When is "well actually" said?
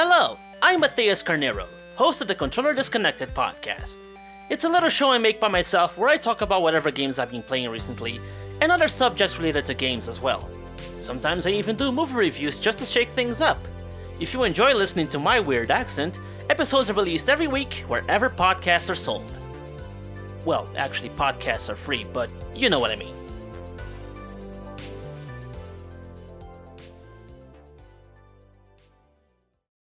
20.44-21.10